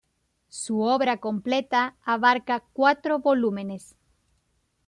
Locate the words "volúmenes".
3.19-3.95